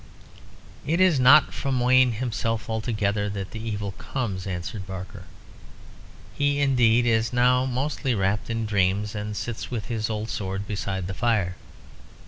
[0.83, 5.25] "It is not from Wayne himself altogether that the evil comes," answered Barker.
[6.33, 11.05] "He, indeed, is now mostly wrapped in dreams, and sits with his old sword beside
[11.05, 11.55] the fire.